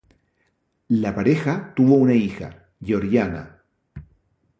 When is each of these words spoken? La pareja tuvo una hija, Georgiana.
La 0.89 1.13
pareja 1.13 1.73
tuvo 1.75 1.93
una 1.93 2.15
hija, 2.15 2.69
Georgiana. 2.83 3.61